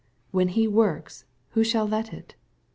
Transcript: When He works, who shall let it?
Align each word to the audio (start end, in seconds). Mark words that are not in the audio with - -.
When 0.31 0.47
He 0.47 0.67
works, 0.67 1.25
who 1.51 1.63
shall 1.63 1.85
let 1.87 2.11
it? 2.11 2.33